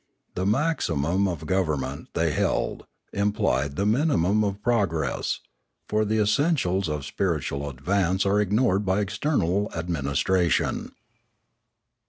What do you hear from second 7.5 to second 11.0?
advance are ignored by external administration.